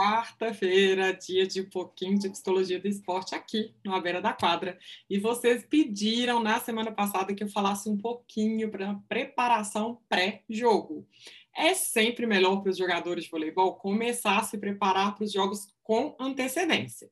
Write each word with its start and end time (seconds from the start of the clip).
Quarta-feira, 0.00 1.12
dia 1.12 1.46
de 1.46 1.60
um 1.60 1.68
pouquinho 1.68 2.18
de 2.18 2.30
psicologia 2.30 2.80
do 2.80 2.88
esporte 2.88 3.34
aqui 3.34 3.74
no 3.84 4.00
beira 4.00 4.18
da 4.18 4.32
quadra. 4.32 4.78
E 5.10 5.18
vocês 5.18 5.62
pediram 5.62 6.42
na 6.42 6.58
semana 6.58 6.90
passada 6.90 7.34
que 7.34 7.44
eu 7.44 7.50
falasse 7.50 7.86
um 7.86 7.98
pouquinho 7.98 8.70
para 8.70 8.98
preparação 9.06 10.00
pré-jogo. 10.08 11.06
É 11.54 11.74
sempre 11.74 12.26
melhor 12.26 12.62
para 12.62 12.70
os 12.70 12.78
jogadores 12.78 13.24
de 13.24 13.30
voleibol 13.30 13.74
começar 13.74 14.38
a 14.38 14.42
se 14.42 14.56
preparar 14.56 15.14
para 15.14 15.24
os 15.24 15.32
jogos 15.32 15.68
com 15.82 16.16
antecedência. 16.18 17.10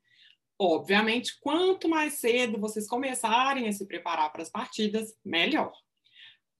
Obviamente, 0.58 1.38
quanto 1.40 1.90
mais 1.90 2.14
cedo 2.14 2.58
vocês 2.58 2.88
começarem 2.88 3.68
a 3.68 3.72
se 3.72 3.84
preparar 3.84 4.32
para 4.32 4.40
as 4.40 4.48
partidas, 4.48 5.14
melhor. 5.22 5.74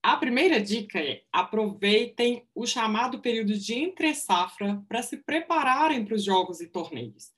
A 0.03 0.17
primeira 0.17 0.61
dica 0.61 1.01
é 1.01 1.23
aproveitem 1.33 2.47
o 2.55 2.67
chamado 2.67 3.21
período 3.21 3.59
de 3.59 3.75
entre-safra 3.75 4.83
para 4.89 5.03
se 5.03 5.17
prepararem 5.17 6.05
para 6.05 6.15
os 6.15 6.25
jogos 6.25 6.61
e 6.61 6.69
torneios. 6.69 7.33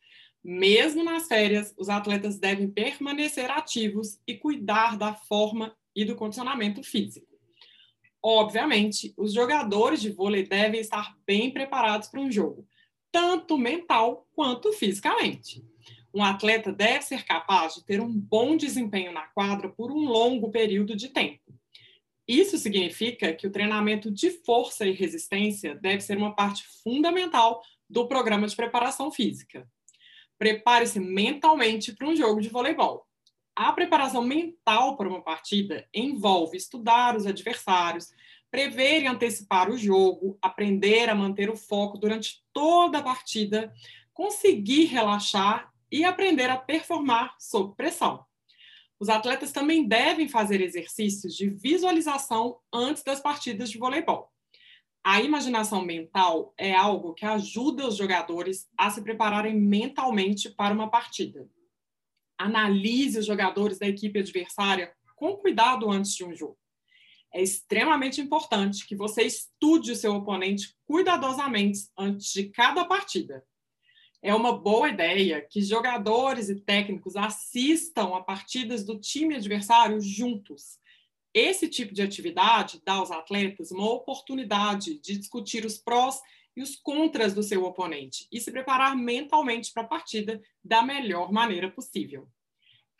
Mesmo 0.44 1.02
nas 1.02 1.26
férias, 1.26 1.74
os 1.78 1.88
atletas 1.88 2.38
devem 2.38 2.70
permanecer 2.70 3.50
ativos 3.50 4.18
e 4.26 4.34
cuidar 4.34 4.96
da 4.98 5.14
forma 5.14 5.74
e 5.96 6.04
do 6.04 6.14
condicionamento 6.14 6.82
físico. 6.82 7.26
Obviamente, 8.22 9.14
os 9.16 9.32
jogadores 9.32 10.00
de 10.00 10.10
vôlei 10.10 10.46
devem 10.46 10.80
estar 10.80 11.16
bem 11.26 11.50
preparados 11.50 12.08
para 12.08 12.20
um 12.20 12.30
jogo, 12.30 12.66
tanto 13.10 13.56
mental 13.56 14.26
quanto 14.34 14.72
fisicamente. 14.74 15.64
Um 16.12 16.22
atleta 16.22 16.72
deve 16.72 17.02
ser 17.02 17.24
capaz 17.24 17.74
de 17.74 17.84
ter 17.84 18.00
um 18.00 18.12
bom 18.12 18.56
desempenho 18.56 19.12
na 19.12 19.22
quadra 19.28 19.68
por 19.70 19.90
um 19.90 20.04
longo 20.04 20.50
período 20.50 20.94
de 20.94 21.08
tempo. 21.08 21.59
Isso 22.30 22.56
significa 22.58 23.32
que 23.32 23.44
o 23.44 23.50
treinamento 23.50 24.08
de 24.08 24.30
força 24.30 24.86
e 24.86 24.92
resistência 24.92 25.74
deve 25.74 26.00
ser 26.00 26.16
uma 26.16 26.32
parte 26.32 26.64
fundamental 26.84 27.60
do 27.88 28.06
programa 28.06 28.46
de 28.46 28.54
preparação 28.54 29.10
física. 29.10 29.68
Prepare-se 30.38 31.00
mentalmente 31.00 31.92
para 31.92 32.06
um 32.06 32.14
jogo 32.14 32.40
de 32.40 32.48
voleibol. 32.48 33.04
A 33.56 33.72
preparação 33.72 34.22
mental 34.22 34.96
para 34.96 35.08
uma 35.08 35.20
partida 35.20 35.88
envolve 35.92 36.56
estudar 36.56 37.16
os 37.16 37.26
adversários, 37.26 38.12
prever 38.48 39.02
e 39.02 39.08
antecipar 39.08 39.68
o 39.68 39.76
jogo, 39.76 40.38
aprender 40.40 41.10
a 41.10 41.16
manter 41.16 41.50
o 41.50 41.56
foco 41.56 41.98
durante 41.98 42.44
toda 42.52 42.98
a 42.98 43.02
partida, 43.02 43.74
conseguir 44.14 44.84
relaxar 44.84 45.72
e 45.90 46.04
aprender 46.04 46.48
a 46.48 46.56
performar 46.56 47.34
sob 47.40 47.74
pressão. 47.74 48.24
Os 49.00 49.08
atletas 49.08 49.50
também 49.50 49.88
devem 49.88 50.28
fazer 50.28 50.60
exercícios 50.60 51.34
de 51.34 51.48
visualização 51.48 52.58
antes 52.70 53.02
das 53.02 53.18
partidas 53.18 53.70
de 53.70 53.78
voleibol. 53.78 54.30
A 55.02 55.22
imaginação 55.22 55.82
mental 55.82 56.52
é 56.58 56.74
algo 56.74 57.14
que 57.14 57.24
ajuda 57.24 57.88
os 57.88 57.96
jogadores 57.96 58.68
a 58.76 58.90
se 58.90 59.00
prepararem 59.00 59.58
mentalmente 59.58 60.50
para 60.50 60.74
uma 60.74 60.90
partida. 60.90 61.48
Analise 62.38 63.18
os 63.18 63.24
jogadores 63.24 63.78
da 63.78 63.88
equipe 63.88 64.18
adversária 64.18 64.92
com 65.16 65.34
cuidado 65.34 65.90
antes 65.90 66.14
de 66.14 66.22
um 66.22 66.34
jogo. 66.34 66.58
É 67.32 67.42
extremamente 67.42 68.20
importante 68.20 68.86
que 68.86 68.94
você 68.94 69.22
estude 69.22 69.92
o 69.92 69.96
seu 69.96 70.14
oponente 70.14 70.76
cuidadosamente 70.86 71.88
antes 71.96 72.30
de 72.32 72.50
cada 72.50 72.84
partida 72.84 73.42
é 74.22 74.34
uma 74.34 74.56
boa 74.56 74.88
ideia 74.88 75.40
que 75.40 75.62
jogadores 75.62 76.48
e 76.48 76.56
técnicos 76.56 77.16
assistam 77.16 78.14
a 78.14 78.20
partidas 78.20 78.84
do 78.84 78.98
time 78.98 79.34
adversário 79.34 80.00
juntos. 80.00 80.78
Esse 81.32 81.68
tipo 81.68 81.94
de 81.94 82.02
atividade 82.02 82.82
dá 82.84 82.94
aos 82.94 83.10
atletas 83.10 83.70
uma 83.70 83.90
oportunidade 83.90 84.98
de 85.00 85.16
discutir 85.16 85.64
os 85.64 85.78
prós 85.78 86.20
e 86.56 86.62
os 86.62 86.76
contras 86.76 87.32
do 87.32 87.42
seu 87.42 87.64
oponente 87.64 88.26
e 88.30 88.40
se 88.40 88.50
preparar 88.50 88.96
mentalmente 88.96 89.72
para 89.72 89.84
a 89.84 89.88
partida 89.88 90.42
da 90.62 90.82
melhor 90.82 91.32
maneira 91.32 91.70
possível. 91.70 92.28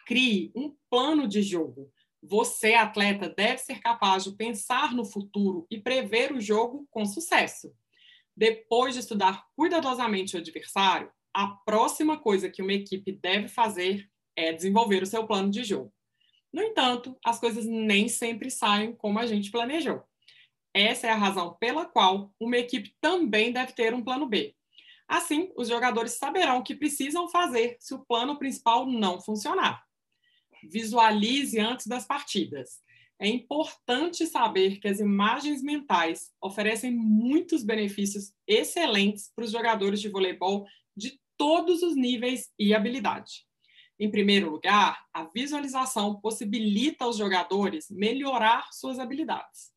Crie 0.07 0.51
um 0.55 0.75
plano 0.89 1.29
de 1.29 1.43
jogo. 1.43 1.93
Você, 2.23 2.75
atleta, 2.75 3.29
deve 3.29 3.59
ser 3.59 3.81
capaz 3.81 4.25
de 4.25 4.33
pensar 4.33 4.95
no 4.95 5.05
futuro 5.05 5.67
e 5.71 5.79
prever 5.79 6.33
o 6.33 6.41
jogo 6.41 6.87
com 6.91 7.05
sucesso. 7.05 7.75
Depois 8.37 8.95
de 8.95 9.01
estudar 9.01 9.47
cuidadosamente 9.57 10.37
o 10.37 10.39
adversário, 10.39 11.11
a 11.35 11.49
próxima 11.49 12.19
coisa 12.19 12.51
que 12.51 12.63
uma 12.63 12.73
equipe 12.73 13.13
deve 13.13 13.49
fazer 13.49 14.09
é 14.37 14.53
desenvolver 14.53 15.03
o 15.03 15.07
seu 15.07 15.27
plano 15.27 15.51
de 15.51 15.63
jogo. 15.65 15.93
No 16.53 16.63
entanto, 16.63 17.17
as 17.25 17.39
coisas 17.39 17.65
nem 17.65 18.09
sempre 18.09 18.51
saem 18.51 18.95
como 18.95 19.19
a 19.19 19.27
gente 19.27 19.51
planejou. 19.51 20.03
Essa 20.75 21.09
é 21.09 21.11
a 21.11 21.17
razão 21.17 21.57
pela 21.61 21.85
qual 21.85 22.33
uma 22.39 22.57
equipe 22.57 22.95
também 23.01 23.53
deve 23.53 23.73
ter 23.73 23.95
um 23.95 24.03
plano 24.03 24.27
B. 24.27 24.55
Assim, 25.07 25.53
os 25.57 25.69
jogadores 25.69 26.13
saberão 26.13 26.59
o 26.59 26.63
que 26.63 26.75
precisam 26.75 27.29
fazer 27.29 27.77
se 27.81 27.93
o 27.95 28.05
plano 28.05 28.39
principal 28.39 28.87
não 28.87 29.21
funcionar. 29.21 29.85
Visualize 30.63 31.59
antes 31.59 31.87
das 31.87 32.07
partidas. 32.07 32.81
É 33.23 33.29
importante 33.29 34.27
saber 34.27 34.81
que 34.81 34.89
as 34.89 34.99
imagens 34.99 35.63
mentais 35.63 36.33
oferecem 36.43 36.91
muitos 36.91 37.63
benefícios 37.63 38.33
excelentes 38.47 39.31
para 39.37 39.45
os 39.45 39.53
jogadores 39.53 40.01
de 40.01 40.09
voleibol 40.09 40.67
de 40.97 41.21
todos 41.37 41.83
os 41.83 41.95
níveis 41.95 42.51
e 42.59 42.75
habilidade. 42.75 43.45
Em 43.99 44.11
primeiro 44.11 44.51
lugar, 44.51 45.05
a 45.13 45.25
visualização 45.25 46.19
possibilita 46.19 47.05
aos 47.05 47.19
jogadores 47.19 47.91
melhorar 47.91 48.67
suas 48.73 48.99
habilidades. 48.99 49.71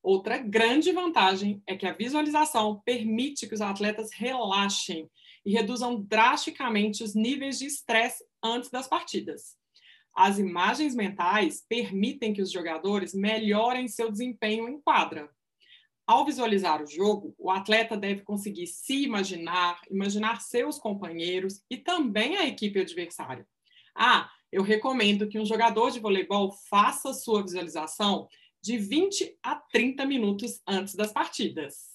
Outra 0.00 0.38
grande 0.38 0.92
vantagem 0.92 1.60
é 1.66 1.74
que 1.74 1.86
a 1.86 1.92
visualização 1.92 2.80
permite 2.84 3.48
que 3.48 3.54
os 3.54 3.60
atletas 3.60 4.12
relaxem 4.12 5.10
e 5.44 5.50
reduzam 5.50 6.00
drasticamente 6.00 7.02
os 7.02 7.16
níveis 7.16 7.58
de 7.58 7.66
estresse 7.66 8.24
antes 8.40 8.70
das 8.70 8.86
partidas. 8.86 9.56
As 10.14 10.38
imagens 10.38 10.94
mentais 10.94 11.64
permitem 11.68 12.32
que 12.32 12.40
os 12.40 12.52
jogadores 12.52 13.12
melhorem 13.12 13.88
seu 13.88 14.10
desempenho 14.12 14.68
em 14.68 14.80
quadra. 14.80 15.28
Ao 16.06 16.24
visualizar 16.24 16.82
o 16.82 16.86
jogo, 16.86 17.34
o 17.38 17.50
atleta 17.50 17.96
deve 17.96 18.22
conseguir 18.22 18.66
se 18.66 19.04
imaginar, 19.04 19.80
imaginar 19.90 20.40
seus 20.40 20.78
companheiros 20.78 21.62
e 21.68 21.78
também 21.78 22.36
a 22.36 22.46
equipe 22.46 22.78
adversária. 22.78 23.46
Ah, 23.94 24.30
eu 24.52 24.62
recomendo 24.62 25.28
que 25.28 25.38
um 25.38 25.46
jogador 25.46 25.90
de 25.90 25.98
voleibol 25.98 26.52
faça 26.68 27.12
sua 27.12 27.42
visualização 27.42 28.28
de 28.62 28.78
20 28.78 29.38
a 29.42 29.56
30 29.56 30.06
minutos 30.06 30.60
antes 30.66 30.94
das 30.94 31.12
partidas. 31.12 31.93